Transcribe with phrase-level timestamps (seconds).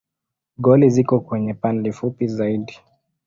[0.63, 2.75] Goli ziko kwenye pande fupi zaidi.